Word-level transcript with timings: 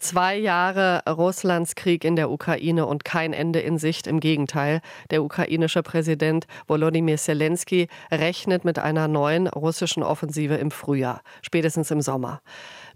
Zwei 0.00 0.34
Jahre 0.38 1.02
Russlands 1.06 1.74
Krieg 1.74 2.06
in 2.06 2.16
der 2.16 2.30
Ukraine 2.30 2.86
und 2.86 3.04
kein 3.04 3.34
Ende 3.34 3.60
in 3.60 3.76
Sicht. 3.76 4.06
Im 4.06 4.18
Gegenteil, 4.18 4.80
der 5.10 5.22
ukrainische 5.22 5.82
Präsident 5.82 6.46
Volodymyr 6.66 7.18
Zelensky 7.18 7.86
rechnet 8.10 8.64
mit 8.64 8.78
einer 8.78 9.08
neuen 9.08 9.46
russischen 9.46 10.02
Offensive 10.02 10.54
im 10.54 10.70
Frühjahr, 10.70 11.20
spätestens 11.42 11.90
im 11.90 12.00
Sommer. 12.00 12.40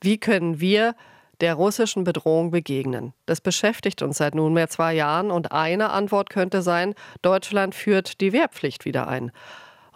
Wie 0.01 0.17
können 0.17 0.61
wir 0.61 0.95
der 1.43 1.55
russischen 1.55 2.05
Bedrohung 2.05 2.51
begegnen? 2.51 3.13
Das 3.27 3.43
beschäftigt 3.43 4.01
uns 4.01 4.17
seit 4.17 4.35
nunmehr 4.35 4.71
zwei 4.71 4.95
Jahren 4.95 5.31
und 5.31 5.53
eine 5.53 5.91
Antwort 5.91 6.31
könnte 6.31 6.63
sein, 6.63 6.95
Deutschland 7.21 7.75
führt 7.75 8.23
die 8.23 8.33
Wehrpflicht 8.33 8.87
wieder 8.87 9.09
ein. 9.09 9.31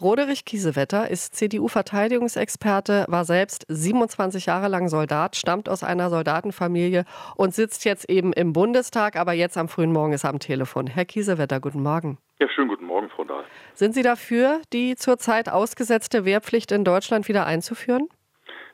Roderich 0.00 0.44
Kiesewetter 0.44 1.10
ist 1.10 1.34
CDU-Verteidigungsexperte, 1.34 3.06
war 3.08 3.24
selbst 3.24 3.64
27 3.68 4.46
Jahre 4.46 4.68
lang 4.68 4.88
Soldat, 4.88 5.34
stammt 5.34 5.68
aus 5.68 5.82
einer 5.82 6.08
Soldatenfamilie 6.08 7.04
und 7.36 7.52
sitzt 7.52 7.84
jetzt 7.84 8.08
eben 8.08 8.32
im 8.32 8.52
Bundestag, 8.52 9.16
aber 9.16 9.32
jetzt 9.32 9.58
am 9.58 9.68
frühen 9.68 9.92
Morgen 9.92 10.12
ist 10.12 10.22
er 10.22 10.30
am 10.30 10.38
Telefon. 10.38 10.86
Herr 10.86 11.04
Kiesewetter, 11.04 11.58
guten 11.58 11.82
Morgen. 11.82 12.18
Ja, 12.38 12.48
schönen 12.48 12.68
guten 12.68 12.84
Morgen, 12.84 13.08
Frau 13.08 13.24
Dahl. 13.24 13.42
Sind 13.74 13.92
Sie 13.92 14.02
dafür, 14.02 14.60
die 14.72 14.94
zurzeit 14.94 15.48
ausgesetzte 15.48 16.24
Wehrpflicht 16.24 16.70
in 16.70 16.84
Deutschland 16.84 17.26
wieder 17.26 17.44
einzuführen? 17.46 18.08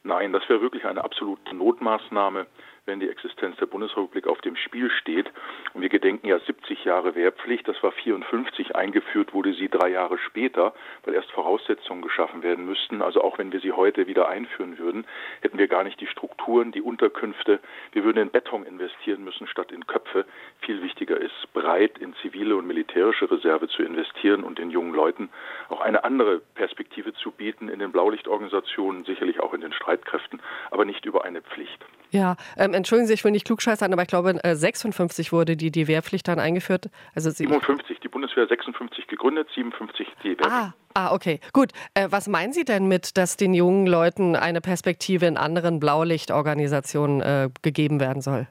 Nein, 0.02 0.34
das 0.34 0.46
wäre 0.50 0.60
wirklich 0.60 0.84
eine 0.84 1.02
absolute 1.02 1.56
Notmaßnahme 1.56 2.46
wenn 2.86 3.00
die 3.00 3.08
Existenz 3.08 3.56
der 3.56 3.66
Bundesrepublik 3.66 4.26
auf 4.26 4.40
dem 4.42 4.56
Spiel 4.56 4.90
steht. 4.90 5.30
Und 5.72 5.82
wir 5.82 5.88
gedenken 5.88 6.26
ja 6.26 6.38
70 6.38 6.84
Jahre 6.84 7.14
Wehrpflicht. 7.14 7.66
Das 7.66 7.82
war 7.82 7.92
54 7.92 8.76
eingeführt, 8.76 9.32
wurde 9.32 9.54
sie 9.54 9.68
drei 9.68 9.90
Jahre 9.90 10.18
später, 10.18 10.74
weil 11.04 11.14
erst 11.14 11.30
Voraussetzungen 11.32 12.02
geschaffen 12.02 12.42
werden 12.42 12.66
müssten. 12.66 13.02
Also 13.02 13.22
auch 13.22 13.38
wenn 13.38 13.52
wir 13.52 13.60
sie 13.60 13.72
heute 13.72 14.06
wieder 14.06 14.28
einführen 14.28 14.78
würden, 14.78 15.06
hätten 15.40 15.58
wir 15.58 15.68
gar 15.68 15.84
nicht 15.84 16.00
die 16.00 16.06
Strukturen, 16.06 16.72
die 16.72 16.82
Unterkünfte. 16.82 17.60
Wir 17.92 18.04
würden 18.04 18.18
in 18.18 18.30
Beton 18.30 18.64
investieren 18.64 19.24
müssen 19.24 19.46
statt 19.46 19.72
in 19.72 19.86
Köpfe. 19.86 20.26
Viel 20.60 20.82
wichtiger 20.82 21.18
ist, 21.18 21.52
breit 21.52 21.98
in 21.98 22.14
zivile 22.16 22.56
und 22.56 22.66
militärische 22.66 23.30
Reserve 23.30 23.68
zu 23.68 23.82
investieren 23.82 24.44
und 24.44 24.58
den 24.58 24.70
jungen 24.70 24.94
Leuten 24.94 25.30
auch 25.68 25.80
eine 25.80 26.04
andere 26.04 26.40
Perspektive 26.54 27.14
zu 27.14 27.30
bieten 27.30 27.68
in 27.68 27.78
den 27.78 27.92
Blaulichtorganisationen, 27.92 29.04
sicherlich 29.04 29.40
auch 29.40 29.54
in 29.54 29.60
den 29.60 29.72
Streitkräften, 29.72 30.40
aber 30.70 30.84
nicht 30.84 31.06
über 31.06 31.24
eine 31.24 31.40
Pflicht. 31.42 31.84
Ja, 32.14 32.36
ähm, 32.56 32.74
entschuldigen 32.74 33.08
Sie, 33.08 33.14
ich 33.14 33.24
will 33.24 33.32
nicht 33.32 33.44
klugscheißern, 33.44 33.92
aber 33.92 34.02
ich 34.02 34.08
glaube, 34.08 34.38
56 34.40 35.26
äh, 35.26 35.32
wurde 35.32 35.56
die, 35.56 35.72
die 35.72 35.88
Wehrpflicht 35.88 36.28
dann 36.28 36.38
eingeführt. 36.38 36.88
Also 37.12 37.30
57, 37.30 37.98
die 37.98 38.08
Bundeswehr 38.08 38.46
56 38.46 39.08
gegründet, 39.08 39.48
57 39.52 40.06
die 40.22 40.28
Wehrpflicht. 40.38 40.48
Ah, 40.48 40.74
ah 40.94 41.12
okay, 41.12 41.40
gut. 41.52 41.72
Äh, 41.94 42.06
was 42.10 42.28
meinen 42.28 42.52
Sie 42.52 42.64
denn 42.64 42.86
mit, 42.86 43.16
dass 43.16 43.36
den 43.36 43.52
jungen 43.52 43.88
Leuten 43.88 44.36
eine 44.36 44.60
Perspektive 44.60 45.26
in 45.26 45.36
anderen 45.36 45.80
Blaulichtorganisationen 45.80 47.20
äh, 47.20 47.50
gegeben 47.62 47.98
werden 47.98 48.22
soll? 48.22 48.46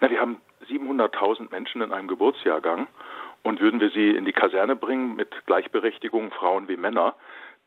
Na, 0.00 0.08
wir 0.08 0.20
haben 0.20 0.40
700.000 0.70 1.50
Menschen 1.50 1.82
in 1.82 1.90
einem 1.90 2.06
Geburtsjahrgang 2.06 2.86
und 3.42 3.60
würden 3.60 3.80
wir 3.80 3.90
sie 3.90 4.10
in 4.10 4.26
die 4.26 4.32
Kaserne 4.32 4.76
bringen 4.76 5.16
mit 5.16 5.34
Gleichberechtigung 5.46 6.30
Frauen 6.30 6.68
wie 6.68 6.76
Männer, 6.76 7.16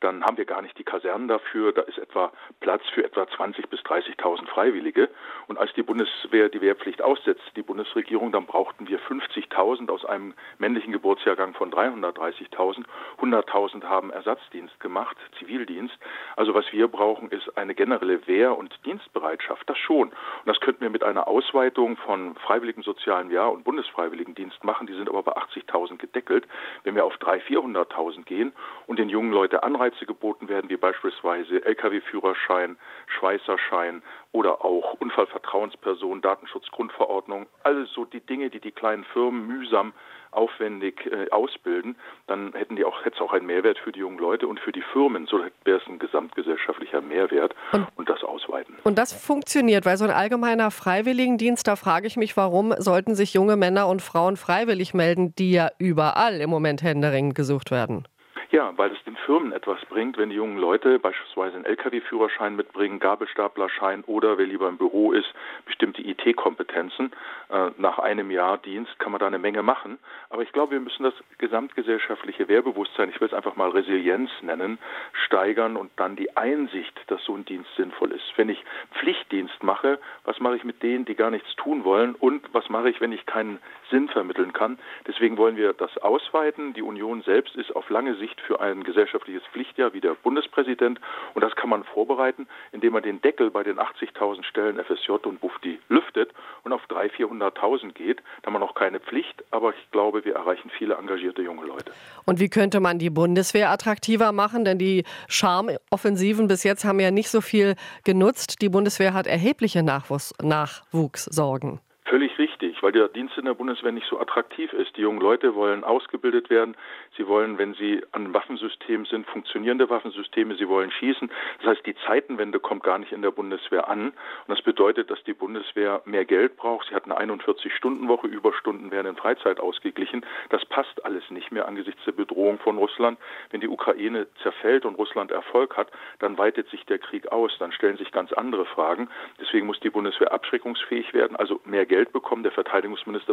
dann 0.02 0.24
haben 0.24 0.38
wir 0.38 0.46
gar 0.46 0.62
nicht 0.62 0.78
die 0.78 0.84
Kasernen 0.84 1.28
dafür. 1.28 1.72
Da 1.72 1.82
ist 1.84 1.98
etwa 1.98 2.32
Platz 2.60 2.84
für 2.94 3.06
etwa 3.06 3.24
20.000 3.24 3.68
bis 3.68 3.80
30.000 3.82 4.48
Freiwillige. 4.48 5.10
Und 5.48 5.58
als 5.58 5.72
die 5.74 5.84
Bundeswehr 5.84 6.50
die 6.50 6.62
Wehrpflicht 6.62 7.02
aussetzte, 7.02 7.52
die 7.56 7.62
Bundesregierung, 7.62 8.32
dann 8.32 8.46
brauchten 8.46 8.88
wir 8.88 9.00
50.000 9.00 9.90
aus 9.90 10.04
einem 10.06 10.34
männlichen 10.58 10.92
Geburtsjahrgang 10.92 11.54
von 11.54 11.72
330.000. 11.72 12.84
100.000 13.22 13.84
haben 13.84 14.10
Ersatzdienst 14.10 14.80
gemacht, 14.80 15.18
Zivildienst. 15.38 15.98
Also 16.36 16.54
was 16.54 16.66
wir 16.72 16.88
brauchen, 16.88 17.30
ist 17.30 17.58
eine 17.58 17.76
generelle 17.76 18.26
Wehr- 18.28 18.58
und 18.58 18.78
Dienstbereitschaft. 18.86 19.70
Das 19.70 19.78
schon. 19.78 20.10
Und 20.10 20.16
das 20.46 20.60
könnten 20.60 20.82
wir 20.82 20.90
mit 20.90 21.04
einer 21.04 21.28
Ausweitung 21.28 21.98
von 21.98 22.36
Freiwilligen 22.36 22.82
Sozialen 22.82 23.30
Jahr 23.30 23.52
und 23.52 23.64
Bundesfreiwilligendienst 23.64 24.64
machen. 24.64 24.88
Die 24.88 24.94
sind 24.94 25.10
aber 25.10 25.22
bei 25.22 25.34
80.000 25.34 25.98
gedeckelt. 25.98 26.48
Wenn 26.84 26.96
wir 26.96 27.06
auf 27.06 27.16
300.000, 27.16 27.52
400.000 27.52 28.24
gehen 28.26 28.54
und 28.88 28.98
den 28.98 29.10
jungen 29.10 29.32
Leute 29.32 29.64
Anreize 29.64 29.91
Anreize 29.92 30.06
geboten 30.06 30.48
werden, 30.50 30.70
wie 30.70 30.78
beispielsweise 30.78 31.64
Lkw-Führerschein, 31.66 32.78
Schweißerschein 33.08 34.02
oder 34.32 34.64
auch 34.64 34.94
Unfallvertrauensperson, 35.00 36.22
Datenschutzgrundverordnung, 36.22 37.48
alles 37.64 37.92
so 37.92 38.06
die 38.06 38.22
Dinge, 38.22 38.50
die 38.50 38.60
die 38.60 38.72
kleinen 38.72 39.04
Firmen 39.04 39.48
mühsam 39.48 39.94
aufwendig 40.32 41.06
äh, 41.08 41.30
ausbilden, 41.32 41.98
dann 42.28 42.54
hätten 42.54 42.78
die 42.78 42.86
auch, 42.86 43.04
hätte 43.04 43.18
es 43.18 43.22
auch 43.22 43.34
einen 43.34 43.46
Mehrwert 43.46 43.78
für 43.78 43.92
die 43.92 44.00
jungen 44.00 44.18
Leute 44.18 44.48
und 44.48 44.62
für 44.62 44.72
die 44.72 44.82
Firmen. 44.94 45.28
So 45.28 45.40
wäre 45.66 45.82
es 45.82 45.88
ein 45.88 46.00
gesamtgesellschaftlicher 46.00 47.02
Mehrwert 47.02 47.54
und, 47.74 47.88
und, 47.98 48.10
das 48.10 48.24
ausweiten. 48.24 48.78
Und 48.86 48.98
das 48.98 49.12
funktioniert, 49.12 49.86
weil 49.86 49.98
so 49.98 50.06
ein 50.06 50.12
allgemeiner 50.12 50.72
Freiwilligendienst, 50.72 51.68
da 51.68 51.76
frage 51.76 52.08
ich 52.08 52.16
mich, 52.16 52.38
warum 52.38 52.74
sollten 52.78 53.14
sich 53.14 53.34
junge 53.34 53.58
Männer 53.58 53.90
und 53.90 54.02
Frauen 54.02 54.38
freiwillig 54.38 54.94
melden, 54.94 55.36
die 55.36 55.52
ja 55.52 55.70
überall 55.80 56.40
im 56.40 56.50
Moment 56.50 56.82
händeringend 56.82 57.36
gesucht 57.36 57.70
werden? 57.70 58.08
Ja, 58.52 58.74
weil 58.78 58.92
es 58.92 59.02
den 59.06 59.16
Firmen 59.16 59.54
etwas 59.54 59.80
bringt, 59.86 60.18
wenn 60.18 60.30
die 60.30 60.36
jungen 60.36 60.58
Leute 60.58 61.00
beispielsweise 61.00 61.56
einen 61.56 61.64
Lkw-Führerschein 61.64 62.54
mitbringen, 62.54 63.00
Gabelstaplerschein 63.00 64.04
oder 64.04 64.38
wer 64.38 64.46
lieber 64.46 64.68
im 64.68 64.76
Büro 64.76 65.14
ist, 65.14 65.34
bestimmte 65.66 66.02
IT-Kompetenzen. 66.02 67.14
Äh, 67.50 67.70
nach 67.78 67.98
einem 68.00 68.30
Jahr 68.30 68.58
Dienst 68.58 69.00
kann 69.00 69.14
man 69.14 69.20
da 69.20 69.28
eine 69.28 69.40
Menge 69.40 69.64
machen. 69.64 70.00
Aber 70.30 70.42
ich 70.42 70.52
glaube, 70.52 70.74
wir 70.74 70.82
müssen 70.82 71.04
das 71.04 71.14
gesamtgesellschaftliche 71.38 72.50
Wehrbewusstsein, 72.50 73.10
ich 73.10 73.22
will 73.22 73.30
es 73.30 73.34
einfach 73.34 73.56
mal 73.56 73.70
Resilienz 73.70 74.30
nennen, 74.42 74.80
steigern 75.14 75.78
und 75.78 75.90
dann 75.96 76.18
die 76.18 76.36
Einsicht, 76.36 77.00
dass 77.08 77.24
so 77.24 77.34
ein 77.34 77.46
Dienst 77.46 77.74
sinnvoll 77.78 78.12
ist. 78.12 78.34
Wenn 78.36 78.50
ich 78.50 78.62
Pflichtdienst 79.00 79.64
mache, 79.64 79.98
was 80.26 80.42
mache 80.42 80.58
ich 80.58 80.66
mit 80.66 80.84
denen, 80.84 81.06
die 81.06 81.16
gar 81.16 81.32
nichts 81.32 81.56
tun 81.56 81.86
wollen 81.86 82.16
und 82.16 82.54
was 82.54 82.68
mache 82.68 82.90
ich, 82.90 83.00
wenn 83.00 83.14
ich 83.14 83.26
keinen 83.26 83.60
Sinn 83.90 84.10
vermitteln 84.10 84.52
kann? 84.52 84.78
Deswegen 85.08 85.38
wollen 85.38 85.56
wir 85.56 85.72
das 85.72 85.98
ausweiten. 86.00 86.74
Die 86.74 86.82
Union 86.82 87.22
selbst 87.22 87.56
ist 87.56 87.74
auf 87.74 87.90
lange 87.90 88.16
Sicht 88.16 88.41
für 88.42 88.60
ein 88.60 88.84
gesellschaftliches 88.84 89.44
Pflichtjahr 89.52 89.94
wie 89.94 90.02
der 90.02 90.16
Bundespräsident. 90.16 91.00
Und 91.34 91.44
das 91.44 91.56
kann 91.56 91.70
man 91.70 91.84
vorbereiten, 91.84 92.48
indem 92.72 92.94
man 92.94 93.04
den 93.04 93.22
Deckel 93.22 93.52
bei 93.52 93.64
den 93.64 93.80
80.000 93.80 94.44
Stellen 94.44 94.84
FSJ 94.84 95.12
und 95.12 95.40
Bufdi 95.40 95.80
lüftet 95.90 96.32
und 96.64 96.74
auf 96.74 96.82
300.000, 96.90 97.54
400.000 97.54 97.94
geht. 97.94 98.22
Da 98.42 98.48
haben 98.48 98.54
wir 98.54 98.60
noch 98.60 98.76
keine 98.76 99.00
Pflicht, 99.00 99.44
aber 99.52 99.74
ich 99.76 99.92
glaube, 99.92 100.26
wir 100.26 100.36
erreichen 100.36 100.72
viele 100.78 100.96
engagierte 100.96 101.42
junge 101.42 101.66
Leute. 101.66 101.92
Und 102.26 102.40
wie 102.40 102.50
könnte 102.50 102.80
man 102.80 103.00
die 103.00 103.10
Bundeswehr 103.10 103.70
attraktiver 103.70 104.32
machen? 104.32 104.66
Denn 104.66 104.78
die 104.78 105.04
Charmoffensiven 105.28 106.48
bis 106.48 106.64
jetzt 106.64 106.86
haben 106.86 107.00
ja 107.00 107.12
nicht 107.12 107.30
so 107.30 107.42
viel 107.42 107.76
genutzt. 108.04 108.62
Die 108.62 108.70
Bundeswehr 108.70 109.14
hat 109.14 109.28
erhebliche 109.28 109.84
Nachwuchs 109.84 110.34
Nachwuchssorgen. 110.42 111.80
Völlig 112.06 112.38
richtig, 112.38 112.71
weil 112.82 112.92
der 112.92 113.08
Dienst 113.08 113.38
in 113.38 113.46
der 113.46 113.54
Bundeswehr 113.54 113.92
nicht 113.92 114.08
so 114.08 114.20
attraktiv 114.20 114.74
ist. 114.74 114.96
Die 114.98 115.02
jungen 115.02 115.20
Leute 115.20 115.56
wollen 115.56 115.84
ausgebildet 115.84 116.50
werden. 116.50 116.76
Sie 117.18 117.28
wollen, 117.28 117.58
wenn 117.58 117.74
sie 117.74 118.02
an 118.12 118.34
Waffensystemen 118.34 119.06
sind, 119.06 119.28
funktionierende 119.28 119.90
Waffensysteme. 119.90 120.56
Sie 120.56 120.68
wollen 120.68 120.92
schießen. 120.92 121.32
Das 121.60 121.68
heißt, 121.72 121.86
die 121.86 121.96
Zeitenwende 122.06 122.60
kommt 122.60 122.84
gar 122.84 122.98
nicht 122.98 123.12
in 123.12 123.22
der 123.22 123.32
Bundeswehr 123.32 123.88
an. 123.88 124.08
Und 124.08 124.16
das 124.48 124.62
bedeutet, 124.62 125.10
dass 125.12 125.24
die 125.24 125.34
Bundeswehr 125.34 126.02
mehr 126.06 126.26
Geld 126.26 126.58
braucht. 126.58 126.88
Sie 126.90 126.96
hat 126.96 127.06
eine 127.06 127.20
41-Stunden-Woche. 127.20 128.28
Überstunden 128.28 128.92
werden 128.92 129.08
in 129.08 129.16
Freizeit 129.16 129.60
ausgeglichen. 129.60 130.26
Das 130.50 130.66
passt 130.66 131.04
alles 131.06 131.30
nicht 131.30 131.52
mehr 131.52 131.68
angesichts 131.68 132.04
der 132.06 132.14
Bedrohung 132.14 132.60
von 132.60 132.78
Russland. 132.78 133.20
Wenn 133.50 133.62
die 133.62 133.68
Ukraine 133.68 134.28
zerfällt 134.42 134.86
und 134.86 134.96
Russland 134.96 135.32
Erfolg 135.32 135.78
hat, 135.78 135.92
dann 136.20 136.38
weitet 136.38 136.70
sich 136.70 136.86
der 136.86 137.00
Krieg 137.00 137.32
aus. 137.32 137.56
Dann 137.60 137.72
stellen 137.72 137.98
sich 137.98 138.12
ganz 138.12 138.32
andere 138.34 138.66
Fragen. 138.66 139.10
Deswegen 139.40 139.68
muss 139.68 139.80
die 139.80 139.90
Bundeswehr 139.90 140.32
abschreckungsfähig 140.32 141.14
werden, 141.14 141.36
also 141.36 141.60
mehr 141.66 141.86
Geld 141.86 142.12
bekommen. 142.12 142.44
Der 142.44 142.52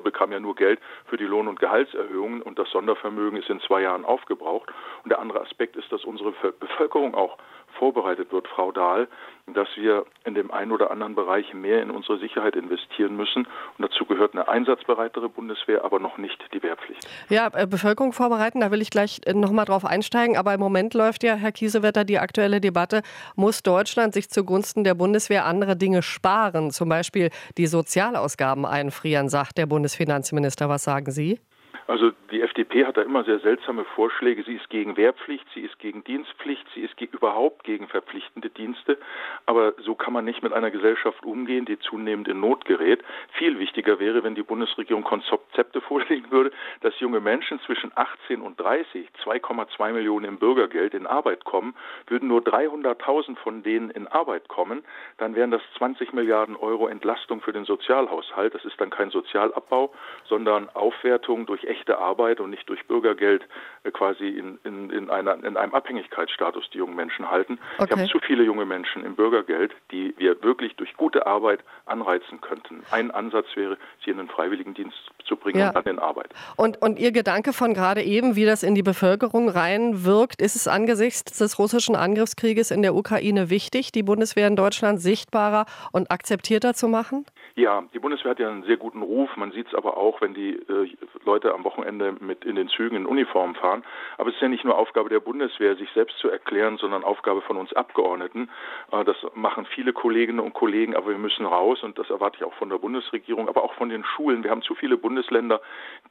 bekam 0.00 0.32
ja 0.32 0.40
nur 0.40 0.54
Geld 0.54 0.80
für 1.06 1.16
die 1.16 1.24
Lohn- 1.24 1.48
und 1.48 1.60
Gehaltserhöhungen 1.60 2.42
und 2.42 2.58
das 2.58 2.70
Sondervermögen 2.70 3.38
ist 3.38 3.48
in 3.50 3.60
zwei 3.60 3.82
Jahren 3.82 4.04
aufgebraucht. 4.04 4.70
Und 5.04 5.10
der 5.10 5.18
andere 5.18 5.40
Aspekt 5.40 5.76
ist, 5.76 5.90
dass 5.92 6.04
unsere 6.04 6.32
Bevölkerung 6.32 7.14
auch 7.14 7.38
vorbereitet 7.78 8.32
wird, 8.32 8.48
Frau 8.48 8.72
Dahl, 8.72 9.08
dass 9.54 9.68
wir 9.76 10.04
in 10.24 10.34
dem 10.34 10.50
einen 10.50 10.72
oder 10.72 10.90
anderen 10.90 11.14
Bereich 11.14 11.54
mehr 11.54 11.82
in 11.82 11.90
unsere 11.90 12.18
Sicherheit 12.18 12.56
investieren 12.56 13.16
müssen. 13.16 13.46
Und 13.78 13.90
dazu 13.90 14.04
gehört 14.04 14.34
eine 14.34 14.48
einsatzbereitere 14.48 15.28
Bundeswehr, 15.28 15.84
aber 15.84 15.98
noch 15.98 16.18
nicht 16.18 16.38
die 16.52 16.62
Wehrpflicht. 16.62 17.06
Ja, 17.28 17.48
äh, 17.54 17.66
Bevölkerung 17.66 18.12
vorbereiten, 18.12 18.60
da 18.60 18.70
will 18.70 18.82
ich 18.82 18.90
gleich 18.90 19.20
äh, 19.26 19.34
nochmal 19.34 19.64
drauf 19.64 19.84
einsteigen. 19.84 20.36
Aber 20.36 20.52
im 20.54 20.60
Moment 20.60 20.94
läuft 20.94 21.22
ja, 21.22 21.34
Herr 21.34 21.52
Kiesewetter, 21.52 22.04
die 22.04 22.18
aktuelle 22.18 22.60
Debatte, 22.60 23.02
muss 23.36 23.62
Deutschland 23.62 24.14
sich 24.14 24.28
zugunsten 24.30 24.84
der 24.84 24.94
Bundeswehr 24.94 25.46
andere 25.46 25.76
Dinge 25.76 26.02
sparen, 26.02 26.70
zum 26.70 26.88
Beispiel 26.88 27.30
die 27.56 27.66
Sozialausgaben 27.66 28.66
einfrieren, 28.66 29.28
sagt 29.28 29.58
der 29.58 29.66
Bundesfinanzminister. 29.66 30.68
Was 30.68 30.84
sagen 30.84 31.10
Sie? 31.10 31.40
Also 31.88 32.12
die 32.30 32.42
FDP 32.42 32.84
hat 32.84 32.98
da 32.98 33.02
immer 33.02 33.24
sehr 33.24 33.38
seltsame 33.38 33.82
Vorschläge. 33.82 34.42
Sie 34.42 34.56
ist 34.56 34.68
gegen 34.68 34.98
Wehrpflicht, 34.98 35.46
sie 35.54 35.62
ist 35.62 35.78
gegen 35.78 36.04
Dienstpflicht, 36.04 36.66
sie 36.74 36.82
ist 36.82 36.98
ge 36.98 37.08
überhaupt 37.10 37.64
gegen 37.64 37.88
verpflichtende 37.88 38.50
Dienste. 38.50 38.98
Aber 39.46 39.72
so 39.78 39.94
kann 39.94 40.12
man 40.12 40.26
nicht 40.26 40.42
mit 40.42 40.52
einer 40.52 40.70
Gesellschaft 40.70 41.24
umgehen, 41.24 41.64
die 41.64 41.78
zunehmend 41.78 42.28
in 42.28 42.40
Not 42.40 42.66
gerät. 42.66 43.02
Viel 43.32 43.58
wichtiger 43.58 43.98
wäre, 44.00 44.22
wenn 44.22 44.34
die 44.34 44.42
Bundesregierung 44.42 45.02
Konzepte 45.02 45.80
vorlegen 45.88 46.30
würde, 46.30 46.50
dass 46.82 47.00
junge 47.00 47.20
Menschen 47.20 47.58
zwischen 47.60 47.90
18 47.94 48.42
und 48.42 48.60
30, 48.60 49.08
2,2 49.24 49.92
Millionen 49.92 50.26
im 50.26 50.38
Bürgergeld 50.38 50.92
in 50.92 51.06
Arbeit 51.06 51.46
kommen. 51.46 51.74
Würden 52.06 52.28
nur 52.28 52.42
300.000 52.42 53.36
von 53.36 53.62
denen 53.62 53.88
in 53.88 54.06
Arbeit 54.08 54.48
kommen, 54.48 54.84
dann 55.16 55.34
wären 55.34 55.50
das 55.50 55.62
20 55.78 56.12
Milliarden 56.12 56.54
Euro 56.54 56.86
Entlastung 56.86 57.40
für 57.40 57.54
den 57.54 57.64
Sozialhaushalt. 57.64 58.54
Das 58.54 58.66
ist 58.66 58.78
dann 58.78 58.90
kein 58.90 59.08
Sozialabbau, 59.08 59.94
sondern 60.26 60.68
Aufwertung 60.74 61.46
durch 61.46 61.64
echte 61.64 61.77
Arbeit 61.86 62.40
und 62.40 62.50
nicht 62.50 62.68
durch 62.68 62.84
Bürgergeld 62.86 63.46
äh, 63.84 63.90
quasi 63.90 64.28
in, 64.28 64.58
in, 64.64 64.90
in, 64.90 65.10
einer, 65.10 65.34
in 65.44 65.56
einem 65.56 65.74
Abhängigkeitsstatus 65.74 66.70
die 66.72 66.78
jungen 66.78 66.96
Menschen 66.96 67.30
halten. 67.30 67.58
Okay. 67.78 67.90
Wir 67.90 67.96
haben 67.96 68.08
zu 68.08 68.18
viele 68.20 68.42
junge 68.42 68.64
Menschen 68.64 69.04
im 69.04 69.14
Bürgergeld, 69.14 69.72
die 69.90 70.14
wir 70.18 70.42
wirklich 70.42 70.74
durch 70.76 70.94
gute 70.96 71.26
Arbeit 71.26 71.60
anreizen 71.86 72.40
könnten. 72.40 72.82
Ein 72.90 73.10
Ansatz 73.10 73.46
wäre, 73.54 73.76
sie 74.04 74.10
in 74.10 74.18
den 74.18 74.28
Freiwilligendienst 74.28 74.96
zu 75.24 75.36
bringen 75.36 75.60
ja. 75.60 75.68
und 75.68 75.76
dann 75.76 75.84
in 75.84 75.98
Arbeit. 75.98 76.30
Und, 76.56 76.80
und 76.82 76.98
Ihr 76.98 77.12
Gedanke 77.12 77.52
von 77.52 77.74
gerade 77.74 78.02
eben, 78.02 78.36
wie 78.36 78.44
das 78.44 78.62
in 78.62 78.74
die 78.74 78.82
Bevölkerung 78.82 79.48
reinwirkt, 79.48 80.40
ist 80.42 80.56
es 80.56 80.66
angesichts 80.66 81.38
des 81.38 81.58
russischen 81.58 81.94
Angriffskrieges 81.94 82.70
in 82.70 82.82
der 82.82 82.94
Ukraine 82.94 83.50
wichtig, 83.50 83.92
die 83.92 84.02
Bundeswehr 84.02 84.48
in 84.48 84.56
Deutschland 84.56 85.00
sichtbarer 85.00 85.66
und 85.92 86.10
akzeptierter 86.10 86.74
zu 86.74 86.88
machen? 86.88 87.26
Ja, 87.54 87.84
die 87.92 87.98
Bundeswehr 87.98 88.30
hat 88.30 88.38
ja 88.38 88.48
einen 88.48 88.64
sehr 88.64 88.76
guten 88.76 89.02
Ruf. 89.02 89.36
Man 89.36 89.52
sieht 89.52 89.68
es 89.68 89.74
aber 89.74 89.96
auch, 89.96 90.20
wenn 90.20 90.34
die 90.34 90.54
äh, 90.54 90.96
Leute 91.24 91.52
am 91.52 91.62
Wochenende 91.68 92.14
mit 92.20 92.44
in 92.44 92.56
den 92.56 92.68
Zügen 92.68 92.96
in 92.96 93.06
Uniform 93.06 93.54
fahren. 93.54 93.84
Aber 94.18 94.28
es 94.28 94.36
ist 94.36 94.42
ja 94.42 94.48
nicht 94.48 94.64
nur 94.64 94.76
Aufgabe 94.76 95.08
der 95.08 95.20
Bundeswehr, 95.20 95.76
sich 95.76 95.90
selbst 95.92 96.18
zu 96.18 96.28
erklären, 96.28 96.76
sondern 96.76 97.04
Aufgabe 97.04 97.40
von 97.42 97.56
uns 97.56 97.72
Abgeordneten. 97.72 98.50
Äh, 98.92 99.04
das 99.04 99.16
machen 99.34 99.66
viele 99.66 99.92
Kolleginnen 99.92 100.40
und 100.40 100.52
Kollegen, 100.54 100.94
aber 100.94 101.08
wir 101.08 101.18
müssen 101.18 101.46
raus 101.46 101.82
und 101.82 101.98
das 101.98 102.10
erwarte 102.10 102.38
ich 102.38 102.44
auch 102.44 102.54
von 102.54 102.68
der 102.68 102.78
Bundesregierung, 102.78 103.48
aber 103.48 103.64
auch 103.64 103.74
von 103.74 103.88
den 103.88 104.04
Schulen. 104.04 104.44
Wir 104.44 104.50
haben 104.50 104.62
zu 104.62 104.74
viele 104.74 104.96
Bundesländer, 104.96 105.60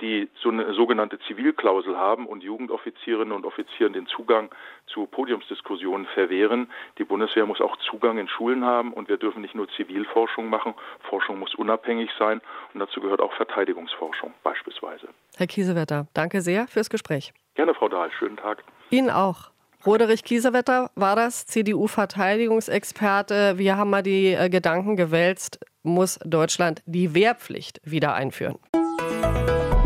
die 0.01 0.29
so 0.41 0.49
eine 0.49 0.73
sogenannte 0.73 1.19
Zivilklausel 1.19 1.97
haben 1.97 2.25
und 2.25 2.43
Jugendoffizierinnen 2.43 3.33
und 3.33 3.45
Offizieren 3.45 3.93
den 3.93 4.07
Zugang 4.07 4.49
zu 4.87 5.05
Podiumsdiskussionen 5.05 6.05
verwehren. 6.07 6.71
Die 6.97 7.03
Bundeswehr 7.03 7.45
muss 7.45 7.61
auch 7.61 7.77
Zugang 7.77 8.17
in 8.17 8.27
Schulen 8.27 8.65
haben 8.65 8.93
und 8.93 9.09
wir 9.09 9.17
dürfen 9.17 9.41
nicht 9.41 9.55
nur 9.55 9.67
Zivilforschung 9.69 10.49
machen. 10.49 10.73
Forschung 11.09 11.27
Forschung 11.27 11.39
muss 11.39 11.55
unabhängig 11.55 12.09
sein 12.17 12.41
und 12.73 12.79
dazu 12.79 13.01
gehört 13.01 13.21
auch 13.21 13.33
Verteidigungsforschung 13.33 14.33
beispielsweise. 14.43 15.09
Herr 15.37 15.47
Kiesewetter, 15.47 16.07
danke 16.13 16.41
sehr 16.41 16.67
fürs 16.67 16.89
Gespräch. 16.89 17.31
Gerne, 17.53 17.75
Frau 17.75 17.87
Dahl. 17.87 18.09
Schönen 18.17 18.37
Tag. 18.37 18.63
Ihnen 18.89 19.11
auch. 19.11 19.51
Roderich 19.85 20.23
Kiesewetter 20.23 20.89
war 20.95 21.15
das, 21.15 21.45
CDU-Verteidigungsexperte. 21.45 23.59
Wir 23.59 23.77
haben 23.77 23.91
mal 23.91 24.01
die 24.01 24.33
äh, 24.33 24.49
Gedanken 24.49 24.95
gewälzt, 24.95 25.59
muss 25.83 26.17
Deutschland 26.25 26.81
die 26.87 27.13
Wehrpflicht 27.13 27.79
wieder 27.83 28.15
einführen. 28.15 28.57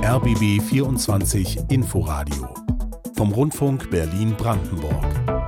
RBB 0.04 0.62
24 0.62 1.70
Inforadio 1.70 2.54
vom 3.16 3.34
Rundfunk 3.34 3.92
Berlin-Brandenburg. 3.92 5.41